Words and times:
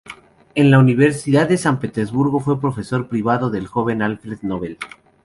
En 0.55 0.71
la 0.71 0.79
Universidad 0.79 1.47
de 1.47 1.59
San 1.59 1.79
Petersburgo 1.79 2.39
fue 2.39 2.59
profesor 2.59 3.07
privado 3.07 3.51
del 3.51 3.67
joven 3.67 4.01
Alfred 4.01 4.39
Nobel. 4.41 4.79